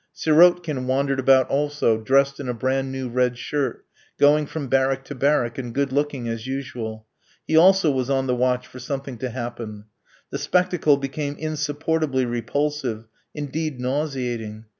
Sirotkin 0.15 0.87
wandered 0.87 1.19
about 1.19 1.47
also, 1.51 1.99
dressed 2.01 2.39
in 2.39 2.49
a 2.49 2.55
brand 2.55 2.91
new 2.91 3.07
red 3.07 3.37
shirt, 3.37 3.85
going 4.17 4.47
from 4.47 4.67
barrack 4.67 5.03
to 5.05 5.13
barrack, 5.13 5.59
and 5.59 5.75
good 5.75 5.91
looking 5.91 6.27
as 6.27 6.47
usual. 6.47 7.05
He 7.45 7.55
also 7.55 7.91
was 7.91 8.09
on 8.09 8.25
the 8.25 8.33
watch 8.33 8.65
for 8.65 8.79
something 8.79 9.19
to 9.19 9.29
happen. 9.29 9.83
The 10.31 10.39
spectacle 10.39 10.97
became 10.97 11.35
insupportably 11.37 12.25
repulsive, 12.25 13.05
indeed 13.35 13.79
nauseating. 13.79 14.65